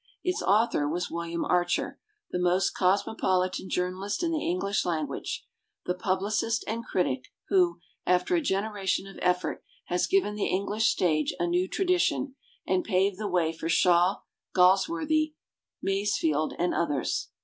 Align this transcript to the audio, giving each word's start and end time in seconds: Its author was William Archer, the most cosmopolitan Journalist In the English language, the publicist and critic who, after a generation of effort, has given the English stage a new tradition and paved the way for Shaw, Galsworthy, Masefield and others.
Its 0.23 0.41
author 0.41 0.89
was 0.89 1.11
William 1.11 1.45
Archer, 1.45 1.99
the 2.31 2.39
most 2.39 2.71
cosmopolitan 2.71 3.69
Journalist 3.69 4.23
In 4.23 4.31
the 4.31 4.43
English 4.49 4.83
language, 4.83 5.45
the 5.85 5.93
publicist 5.93 6.63
and 6.65 6.83
critic 6.83 7.25
who, 7.49 7.77
after 8.03 8.35
a 8.35 8.41
generation 8.41 9.05
of 9.05 9.19
effort, 9.21 9.63
has 9.89 10.07
given 10.07 10.33
the 10.33 10.47
English 10.47 10.89
stage 10.91 11.35
a 11.37 11.45
new 11.45 11.67
tradition 11.67 12.33
and 12.65 12.83
paved 12.83 13.19
the 13.19 13.27
way 13.29 13.53
for 13.53 13.69
Shaw, 13.69 14.21
Galsworthy, 14.55 15.35
Masefield 15.83 16.55
and 16.57 16.73
others. 16.73 17.29